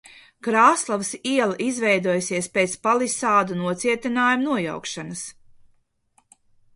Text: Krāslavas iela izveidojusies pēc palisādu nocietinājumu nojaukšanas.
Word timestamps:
Krāslavas 0.45 1.09
iela 1.31 1.57
izveidojusies 1.65 2.47
pēc 2.55 2.73
palisādu 2.87 3.57
nocietinājumu 3.59 4.47
nojaukšanas. 4.51 5.23